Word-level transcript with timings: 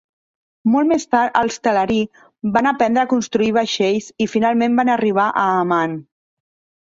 Molt 0.75 0.89
més 0.91 1.03
tard 1.15 1.35
els 1.41 1.57
Teleri 1.67 1.97
van 2.55 2.69
aprendre 2.71 3.03
a 3.03 3.09
construir 3.13 3.51
vaixells, 3.57 4.07
i 4.25 4.29
finalment 4.33 4.79
van 4.79 4.91
arribar 4.95 5.27
a 5.43 5.45
Aman. 5.61 5.93